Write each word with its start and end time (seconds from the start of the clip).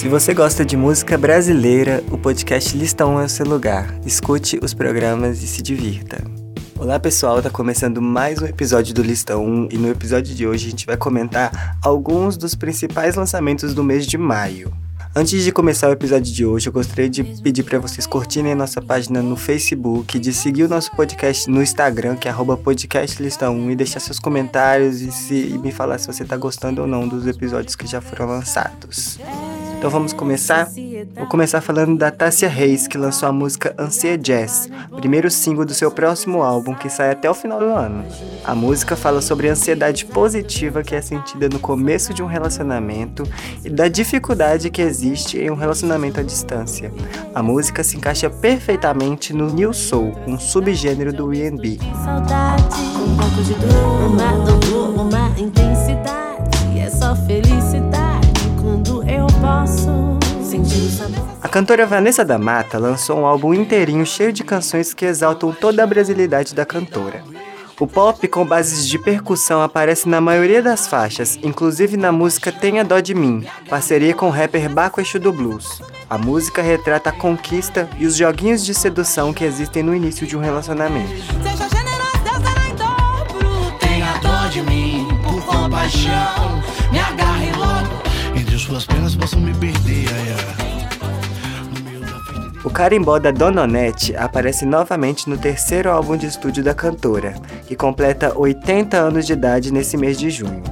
Se 0.00 0.08
você 0.08 0.32
gosta 0.32 0.64
de 0.64 0.78
música 0.78 1.18
brasileira, 1.18 2.02
o 2.10 2.16
podcast 2.16 2.74
Lista 2.74 3.06
1 3.06 3.20
é 3.20 3.24
o 3.26 3.28
seu 3.28 3.44
lugar. 3.44 4.00
Escute 4.02 4.58
os 4.62 4.72
programas 4.72 5.42
e 5.42 5.46
se 5.46 5.60
divirta. 5.60 6.24
Olá 6.78 6.98
pessoal, 6.98 7.42
tá 7.42 7.50
começando 7.50 8.00
mais 8.00 8.40
um 8.40 8.46
episódio 8.46 8.94
do 8.94 9.02
Lista 9.02 9.36
1 9.36 9.68
e 9.70 9.76
no 9.76 9.90
episódio 9.90 10.34
de 10.34 10.46
hoje 10.46 10.68
a 10.68 10.70
gente 10.70 10.86
vai 10.86 10.96
comentar 10.96 11.76
alguns 11.84 12.38
dos 12.38 12.54
principais 12.54 13.14
lançamentos 13.14 13.74
do 13.74 13.84
mês 13.84 14.06
de 14.06 14.16
maio. 14.16 14.72
Antes 15.14 15.44
de 15.44 15.52
começar 15.52 15.90
o 15.90 15.92
episódio 15.92 16.32
de 16.32 16.46
hoje, 16.46 16.70
eu 16.70 16.72
gostaria 16.72 17.10
de 17.10 17.22
pedir 17.22 17.64
para 17.64 17.78
vocês 17.78 18.06
curtirem 18.06 18.54
nossa 18.54 18.80
página 18.80 19.20
no 19.20 19.36
Facebook, 19.36 20.18
de 20.18 20.32
seguir 20.32 20.62
o 20.62 20.68
nosso 20.68 20.90
podcast 20.92 21.50
no 21.50 21.62
Instagram, 21.62 22.16
que 22.16 22.26
é 22.26 22.32
podcastlista1, 22.32 23.70
e 23.70 23.76
deixar 23.76 24.00
seus 24.00 24.18
comentários 24.18 25.02
e, 25.02 25.12
se, 25.12 25.34
e 25.34 25.58
me 25.58 25.70
falar 25.70 25.98
se 25.98 26.06
você 26.06 26.22
está 26.22 26.38
gostando 26.38 26.80
ou 26.80 26.86
não 26.86 27.06
dos 27.06 27.26
episódios 27.26 27.76
que 27.76 27.86
já 27.86 28.00
foram 28.00 28.24
lançados. 28.24 29.18
Então 29.80 29.88
vamos 29.88 30.12
começar? 30.12 30.68
Vou 31.16 31.26
começar 31.26 31.62
falando 31.62 31.96
da 31.96 32.10
Tássia 32.10 32.50
Reis, 32.50 32.86
que 32.86 32.98
lançou 32.98 33.26
a 33.26 33.32
música 33.32 33.74
Ansia 33.78 34.18
Jazz, 34.18 34.68
primeiro 34.96 35.30
single 35.30 35.64
do 35.64 35.72
seu 35.72 35.90
próximo 35.90 36.42
álbum, 36.42 36.74
que 36.74 36.90
sai 36.90 37.10
até 37.10 37.30
o 37.30 37.32
final 37.32 37.58
do 37.58 37.64
ano. 37.64 38.04
A 38.44 38.54
música 38.54 38.94
fala 38.94 39.22
sobre 39.22 39.48
a 39.48 39.52
ansiedade 39.52 40.04
positiva 40.04 40.82
que 40.82 40.94
é 40.94 41.00
sentida 41.00 41.48
no 41.48 41.58
começo 41.58 42.12
de 42.12 42.22
um 42.22 42.26
relacionamento 42.26 43.22
e 43.64 43.70
da 43.70 43.88
dificuldade 43.88 44.68
que 44.68 44.82
existe 44.82 45.38
em 45.38 45.50
um 45.50 45.54
relacionamento 45.54 46.20
à 46.20 46.22
distância. 46.22 46.92
A 47.34 47.42
música 47.42 47.82
se 47.82 47.96
encaixa 47.96 48.28
perfeitamente 48.28 49.32
no 49.32 49.46
New 49.46 49.72
Soul, 49.72 50.12
um 50.26 50.38
subgênero 50.38 51.10
do 51.10 51.32
R&B. 51.32 51.78
Saudade, 52.04 52.64
um 52.98 53.16
pouco 53.16 53.42
de 53.42 53.54
dor, 53.54 54.10
uma 54.10 54.32
dor, 54.44 55.00
uma 55.00 55.30
intensidade, 55.40 55.89
cantora 61.50 61.84
Vanessa 61.84 62.24
da 62.24 62.38
Mata 62.38 62.78
lançou 62.78 63.18
um 63.18 63.26
álbum 63.26 63.52
inteirinho 63.52 64.06
cheio 64.06 64.32
de 64.32 64.44
canções 64.44 64.94
que 64.94 65.04
exaltam 65.04 65.52
toda 65.52 65.82
a 65.82 65.86
brasilidade 65.86 66.54
da 66.54 66.64
cantora. 66.64 67.22
O 67.78 67.86
pop 67.86 68.28
com 68.28 68.44
bases 68.44 68.86
de 68.86 68.98
percussão 68.98 69.62
aparece 69.62 70.08
na 70.08 70.20
maioria 70.20 70.62
das 70.62 70.86
faixas, 70.86 71.38
inclusive 71.42 71.96
na 71.96 72.12
música 72.12 72.52
Tenha 72.52 72.84
Dó 72.84 73.00
de 73.00 73.14
Mim, 73.14 73.46
parceria 73.68 74.14
com 74.14 74.26
o 74.26 74.30
rapper 74.30 74.68
Baco 74.70 75.00
Exu 75.00 75.18
do 75.18 75.32
Blues. 75.32 75.82
A 76.08 76.18
música 76.18 76.62
retrata 76.62 77.10
a 77.10 77.12
conquista 77.12 77.88
e 77.98 78.06
os 78.06 78.16
joguinhos 78.16 78.64
de 78.64 78.74
sedução 78.74 79.32
que 79.32 79.44
existem 79.44 79.82
no 79.82 79.94
início 79.94 80.26
de 80.26 80.36
um 80.36 80.40
relacionamento. 80.40 81.08
Seja 81.42 81.68
generosa, 81.68 82.18
Deus 82.22 82.68
em 82.68 82.74
dobro. 82.76 83.78
Tenha 83.78 84.12
dó 84.18 84.46
de 84.48 84.62
mim, 84.62 85.08
por 85.24 85.42
compaixão, 85.46 86.62
me 86.92 86.98
agarre 87.00 87.50
logo 87.56 88.00
suas 88.60 88.84
penas 88.84 89.16
possam 89.16 89.40
me 89.40 89.54
perder, 89.54 90.06
ai, 90.14 90.34
ai. 90.34 90.79
O 92.62 92.68
carimbó 92.68 93.18
da 93.18 93.30
Dononete 93.30 94.14
aparece 94.14 94.66
novamente 94.66 95.30
no 95.30 95.38
terceiro 95.38 95.90
álbum 95.90 96.16
de 96.16 96.26
estúdio 96.26 96.62
da 96.62 96.74
cantora, 96.74 97.34
que 97.66 97.74
completa 97.74 98.38
80 98.38 98.98
anos 98.98 99.26
de 99.26 99.32
idade 99.32 99.72
nesse 99.72 99.96
mês 99.96 100.18
de 100.18 100.28
junho. 100.28 100.62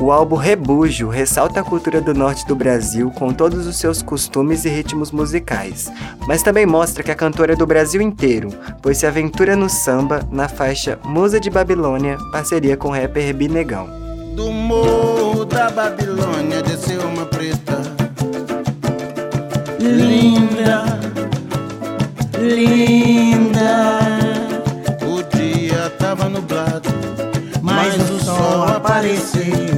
O 0.00 0.10
álbum 0.10 0.36
Rebujo 0.36 1.08
ressalta 1.08 1.60
a 1.60 1.64
cultura 1.64 2.00
do 2.00 2.14
norte 2.14 2.46
do 2.46 2.56
Brasil 2.56 3.10
com 3.12 3.32
todos 3.32 3.66
os 3.66 3.76
seus 3.76 4.02
costumes 4.02 4.64
e 4.64 4.68
ritmos 4.68 5.12
musicais, 5.12 5.92
mas 6.26 6.42
também 6.42 6.66
mostra 6.66 7.02
que 7.02 7.10
a 7.10 7.14
cantora 7.14 7.52
é 7.52 7.56
do 7.56 7.66
Brasil 7.66 8.00
inteiro, 8.00 8.48
pois 8.82 8.98
se 8.98 9.06
aventura 9.06 9.54
no 9.54 9.68
samba 9.68 10.26
na 10.32 10.48
faixa 10.48 10.98
Musa 11.04 11.38
de 11.38 11.48
Babilônia, 11.50 12.16
parceria 12.32 12.76
com 12.76 12.88
o 12.88 12.92
rapper 12.92 13.34
Binegão. 13.34 13.88
Do 14.34 14.50
morro 14.50 15.44
da 15.44 15.70
Babilônia 15.70 16.60
desceu 16.62 17.00
uma 17.02 17.26
preta 17.26 17.80
Linda, 19.78 21.03
linda 22.44 23.98
O 25.02 25.22
dia 25.36 25.90
tava 25.98 26.28
nublado 26.28 26.88
Mas 27.62 28.10
o 28.10 28.18
sol 28.20 28.64
apareceu 28.64 29.74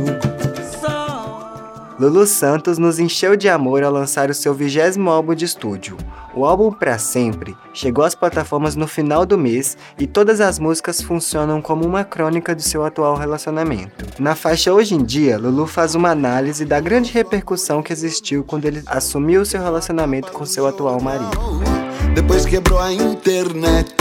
Lulu 1.99 2.27
Santos 2.27 2.77
nos 2.77 2.99
encheu 2.99 3.37
de 3.37 3.49
amor 3.49 3.83
ao 3.83 3.91
lançar 3.91 4.29
o 4.29 4.35
seu 4.35 4.53
vigésimo 4.53 5.09
álbum 5.09 5.35
de 5.35 5.47
estúdio. 5.47 5.97
O 6.35 6.45
álbum 6.45 6.71
Pra 6.71 6.99
Sempre 6.99 7.57
chegou 7.73 8.05
às 8.05 8.15
plataformas 8.15 8.77
no 8.77 8.87
final 8.87 9.25
do 9.25 9.39
mês 9.39 9.79
e 9.99 10.07
todas 10.07 10.43
as 10.43 10.59
músicas 10.59 11.01
funcionam 11.01 11.63
como 11.63 11.87
uma 11.87 12.05
crônica 12.05 12.55
do 12.55 12.61
seu 12.61 12.85
atual 12.85 13.17
relacionamento. 13.17 14.05
Na 14.21 14.35
faixa 14.35 14.75
Hoje 14.75 14.95
em 14.95 15.03
Dia, 15.03 15.39
Lulu 15.39 15.67
faz 15.67 15.95
uma 15.95 16.11
análise 16.11 16.67
da 16.67 16.79
grande 16.81 17.11
repercussão 17.11 17.83
que 17.83 17.95
existiu 17.95 18.45
quando 18.45 18.67
ele 18.67 18.83
assumiu 18.85 19.47
seu 19.47 19.63
relacionamento 19.63 20.33
com 20.33 20.45
seu 20.45 20.67
atual 20.67 21.01
marido. 21.01 21.86
Depois 22.16 22.47
quebrou 22.47 22.78
a 22.78 22.91
internet, 22.91 23.94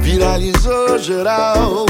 viralizou 0.00 0.98
geral. 0.98 1.86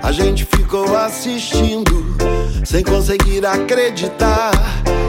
A 0.00 0.12
gente 0.12 0.44
ficou 0.44 0.96
assistindo 0.96 2.16
sem 2.64 2.84
conseguir 2.84 3.44
acreditar 3.44 4.52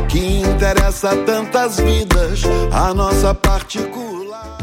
que 0.10 0.40
interessa 0.40 1.16
tantas 1.16 1.80
vidas 1.80 2.42
a 2.74 2.92
nossa 2.92 3.36
particular. 3.36 4.58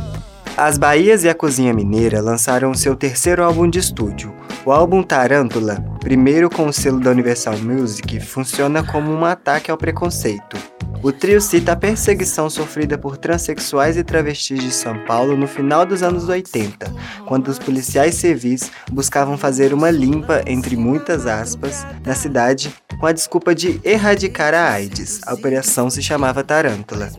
As 0.56 0.76
Bahias 0.76 1.22
e 1.22 1.28
a 1.28 1.34
Cozinha 1.34 1.72
Mineira 1.72 2.20
lançaram 2.20 2.74
seu 2.74 2.96
terceiro 2.96 3.44
álbum 3.44 3.70
de 3.70 3.78
estúdio. 3.78 4.34
O 4.66 4.72
álbum 4.72 5.04
Tarântula, 5.04 5.76
primeiro 6.00 6.50
com 6.50 6.66
o 6.66 6.72
selo 6.72 6.98
da 6.98 7.12
Universal 7.12 7.56
Music, 7.58 8.18
funciona 8.18 8.82
como 8.82 9.12
um 9.12 9.24
ataque 9.24 9.70
ao 9.70 9.78
preconceito. 9.78 10.56
O 11.00 11.12
trio 11.12 11.40
cita 11.40 11.72
a 11.72 11.76
perseguição 11.76 12.50
sofrida 12.50 12.98
por 12.98 13.16
transexuais 13.16 13.96
e 13.96 14.02
travestis 14.02 14.58
de 14.58 14.72
São 14.72 14.98
Paulo 15.04 15.36
no 15.36 15.46
final 15.46 15.86
dos 15.86 16.02
anos 16.02 16.28
80, 16.28 16.92
quando 17.24 17.48
os 17.48 17.58
policiais 17.58 18.16
civis 18.16 18.70
buscavam 18.90 19.38
fazer 19.38 19.72
uma 19.72 19.90
limpa, 19.90 20.42
entre 20.46 20.76
muitas 20.76 21.24
aspas, 21.24 21.86
na 22.04 22.14
cidade 22.14 22.74
com 22.98 23.06
a 23.06 23.12
desculpa 23.12 23.54
de 23.54 23.80
erradicar 23.84 24.52
a 24.54 24.72
AIDS. 24.72 25.20
A 25.24 25.34
operação 25.34 25.88
se 25.88 26.02
chamava 26.02 26.42
Tarântula. 26.42 27.10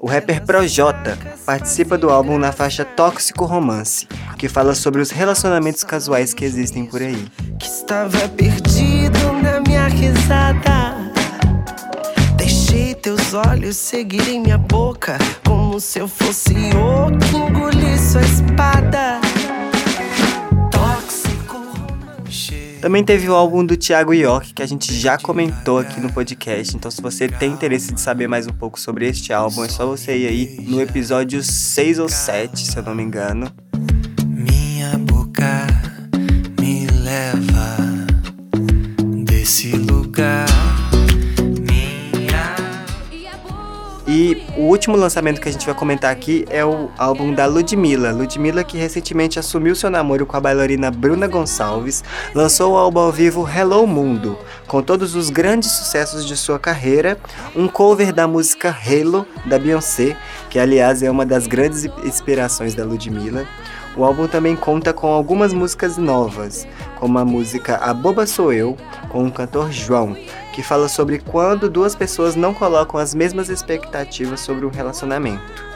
O 0.00 0.06
rapper 0.06 0.44
Projota 0.44 1.16
participa 1.44 1.98
do 1.98 2.10
álbum 2.10 2.38
na 2.38 2.52
faixa 2.52 2.84
Tóxico 2.84 3.44
Romance, 3.44 4.08
que 4.38 4.48
fala 4.48 4.74
sobre 4.74 5.00
os 5.00 5.10
relacionamentos 5.10 5.84
casuais 5.84 6.32
que 6.32 6.44
existem 6.44 6.86
por 6.86 7.02
aí. 7.02 7.26
Que 7.58 7.66
estava 7.66 8.28
perdido 8.30 9.32
na 9.42 9.60
minha 9.60 9.86
risada 9.88 11.05
teus 12.94 13.34
olhos 13.34 13.76
seguirem 13.76 14.40
minha 14.40 14.58
boca 14.58 15.18
como 15.44 15.80
se 15.80 15.98
eu 15.98 16.08
fosse 16.08 16.54
o 16.54 17.16
que 17.18 17.36
engolisse 17.36 18.12
sua 18.12 18.22
espada. 18.22 19.20
Tóxico. 20.70 21.56
Também 22.80 23.04
teve 23.04 23.28
o 23.28 23.34
álbum 23.34 23.64
do 23.64 23.76
Thiago 23.76 24.14
York 24.14 24.54
que 24.54 24.62
a 24.62 24.66
gente 24.66 24.94
já 24.94 25.18
comentou 25.18 25.78
aqui 25.78 26.00
no 26.00 26.12
podcast. 26.12 26.76
Então, 26.76 26.90
se 26.90 27.02
você 27.02 27.28
tem 27.28 27.52
interesse 27.52 27.92
de 27.92 28.00
saber 28.00 28.26
mais 28.26 28.46
um 28.46 28.52
pouco 28.52 28.78
sobre 28.78 29.08
este 29.08 29.32
álbum, 29.32 29.64
é 29.64 29.68
só 29.68 29.86
você 29.86 30.16
ir 30.16 30.26
aí 30.26 30.56
no 30.68 30.80
episódio 30.80 31.42
6 31.42 31.98
ou 31.98 32.08
7, 32.08 32.58
se 32.58 32.76
eu 32.76 32.82
não 32.82 32.94
me 32.94 33.02
engano. 33.02 33.50
Minha 34.26 34.96
boca 34.98 35.66
me 36.60 36.86
leva 36.86 37.76
desse 39.24 39.76
lugar. 39.76 40.65
E 44.18 44.42
o 44.56 44.62
último 44.62 44.96
lançamento 44.96 45.42
que 45.42 45.46
a 45.50 45.52
gente 45.52 45.66
vai 45.66 45.74
comentar 45.74 46.10
aqui 46.10 46.46
é 46.48 46.64
o 46.64 46.88
álbum 46.96 47.34
da 47.34 47.44
Ludmilla. 47.44 48.12
Ludmilla, 48.12 48.64
que 48.64 48.78
recentemente 48.78 49.38
assumiu 49.38 49.76
seu 49.76 49.90
namoro 49.90 50.24
com 50.24 50.34
a 50.34 50.40
bailarina 50.40 50.90
Bruna 50.90 51.26
Gonçalves, 51.26 52.02
lançou 52.34 52.72
o 52.72 52.76
álbum 52.78 53.00
ao 53.00 53.12
vivo 53.12 53.46
Hello 53.46 53.86
Mundo, 53.86 54.38
com 54.66 54.80
todos 54.80 55.14
os 55.14 55.28
grandes 55.28 55.70
sucessos 55.70 56.24
de 56.24 56.34
sua 56.34 56.58
carreira, 56.58 57.18
um 57.54 57.68
cover 57.68 58.10
da 58.10 58.26
música 58.26 58.74
Halo, 58.74 59.26
da 59.44 59.58
Beyoncé, 59.58 60.16
que 60.48 60.58
aliás 60.58 61.02
é 61.02 61.10
uma 61.10 61.26
das 61.26 61.46
grandes 61.46 61.84
inspirações 62.02 62.74
da 62.74 62.86
Ludmilla. 62.86 63.46
O 63.96 64.04
álbum 64.04 64.28
também 64.28 64.54
conta 64.54 64.92
com 64.92 65.06
algumas 65.06 65.54
músicas 65.54 65.96
novas, 65.96 66.68
como 66.96 67.18
a 67.18 67.24
música 67.24 67.76
A 67.76 67.94
Boba 67.94 68.26
Sou 68.26 68.52
Eu, 68.52 68.76
com 69.08 69.26
o 69.26 69.32
cantor 69.32 69.72
João, 69.72 70.14
que 70.54 70.62
fala 70.62 70.86
sobre 70.86 71.18
quando 71.18 71.70
duas 71.70 71.94
pessoas 71.94 72.36
não 72.36 72.52
colocam 72.52 73.00
as 73.00 73.14
mesmas 73.14 73.48
expectativas 73.48 74.40
sobre 74.40 74.66
um 74.66 74.70
relacionamento. 74.70 75.75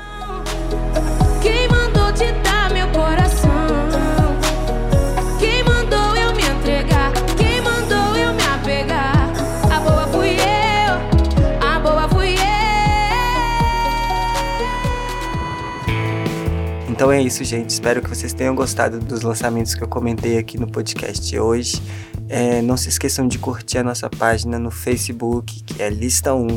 Então 16.90 17.10
é 17.10 17.22
isso, 17.22 17.44
gente. 17.44 17.70
Espero 17.70 18.02
que 18.02 18.08
vocês 18.08 18.32
tenham 18.32 18.52
gostado 18.52 18.98
dos 18.98 19.22
lançamentos 19.22 19.76
que 19.76 19.82
eu 19.82 19.87
comentei 19.87 20.37
aqui 20.37 20.58
no 20.58 20.66
podcast 20.66 21.38
hoje. 21.38 21.81
É, 22.28 22.60
não 22.62 22.76
se 22.76 22.88
esqueçam 22.88 23.28
de 23.28 23.38
curtir 23.38 23.78
a 23.78 23.84
nossa 23.84 24.10
página 24.10 24.58
no 24.58 24.72
Facebook, 24.72 25.62
que 25.62 25.81
é 25.81 25.88
Lista 25.88 26.34
1. 26.34 26.48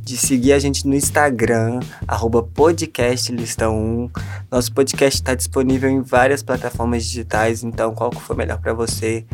de 0.00 0.16
seguir 0.16 0.52
a 0.52 0.58
gente 0.58 0.86
no 0.86 0.94
Instagram, 0.94 1.80
arroba 2.06 2.42
podcastlistão1. 2.42 4.10
Nosso 4.50 4.72
podcast 4.72 5.20
está 5.20 5.34
disponível 5.34 5.90
em 5.90 6.00
várias 6.00 6.42
plataformas 6.44 7.04
digitais, 7.04 7.64
então 7.64 7.92
qual 7.92 8.10
que 8.10 8.20
for 8.20 8.36
melhor 8.36 8.58
para 8.58 8.72
você, 8.72 9.24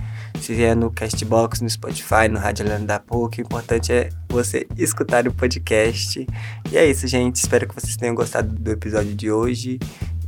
se 0.40 0.54
vier 0.54 0.74
no 0.74 0.90
Castbox, 0.90 1.60
no 1.60 1.68
Spotify, 1.68 2.28
no 2.30 2.38
Rádio 2.38 2.66
Leandro 2.66 2.86
da 2.86 2.98
PUC, 2.98 3.40
o 3.40 3.44
importante 3.44 3.92
é 3.92 4.08
você 4.30 4.66
escutar 4.78 5.28
o 5.28 5.32
podcast. 5.32 6.26
E 6.70 6.76
é 6.76 6.86
isso, 6.86 7.06
gente. 7.06 7.36
Espero 7.36 7.68
que 7.68 7.74
vocês 7.74 7.96
tenham 7.96 8.14
gostado 8.14 8.48
do 8.48 8.70
episódio 8.70 9.14
de 9.14 9.30
hoje. 9.30 9.78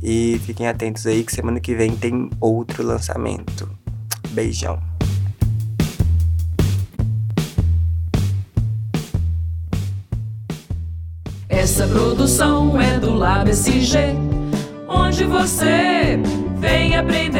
E 0.01 0.39
fiquem 0.45 0.67
atentos 0.67 1.05
aí 1.07 1.23
que 1.23 1.33
semana 1.33 1.59
que 1.59 1.73
vem 1.73 1.95
tem 1.95 2.29
outro 2.39 2.83
lançamento. 2.83 3.69
Beijão. 4.29 4.79
Essa 11.47 11.87
produção 11.87 12.79
é 12.79 12.99
do 12.99 13.13
Lab 13.13 13.49
SG, 13.49 14.15
onde 14.87 15.23
você 15.23 16.19
vem 16.59 16.95
aprender. 16.95 17.34